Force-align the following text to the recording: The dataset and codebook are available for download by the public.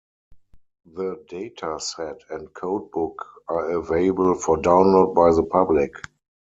The 0.91 1.23
dataset 1.29 2.21
and 2.31 2.47
codebook 2.55 3.17
are 3.47 3.69
available 3.69 4.33
for 4.33 4.57
download 4.57 5.13
by 5.13 5.29
the 5.35 5.43
public. 5.43 5.93